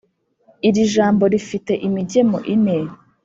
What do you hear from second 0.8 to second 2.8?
jambo rifite imigemo ine.